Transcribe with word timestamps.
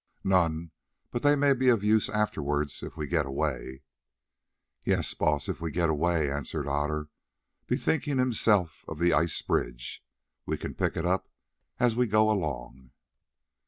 "None, 0.23 0.71
but 1.11 1.21
they 1.21 1.35
may 1.35 1.53
be 1.53 1.69
of 1.69 1.83
use 1.83 2.09
afterwards, 2.09 2.81
if 2.81 2.97
we 2.97 3.05
get 3.05 3.27
away." 3.27 3.83
"Yes, 4.83 5.13
Baas, 5.13 5.47
if 5.47 5.61
we 5.61 5.69
get 5.69 5.91
away," 5.91 6.27
answered 6.31 6.67
Otter, 6.67 7.09
bethinking 7.67 8.17
himself 8.17 8.83
of 8.87 8.97
the 8.97 9.13
ice 9.13 9.39
bridge. 9.43 10.03
"Well, 10.47 10.53
we 10.53 10.57
can 10.57 10.73
pick 10.73 10.97
it 10.97 11.05
up 11.05 11.29
as 11.79 11.95
we 11.95 12.07
go 12.07 12.31
along." 12.31 12.89